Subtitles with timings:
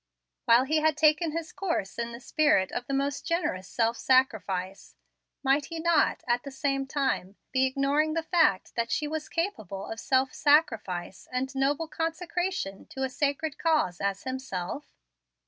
[0.45, 4.95] While he had taken his course in the spirit of the most generous self sacrifice,
[5.43, 9.29] might he not, at the same time, be ignoring the fact that she was as
[9.29, 14.91] capable of self sacrifice and noble consecration to a sacred cause as himself?